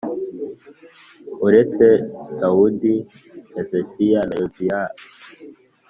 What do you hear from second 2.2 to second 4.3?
Dawudi, Hezekiya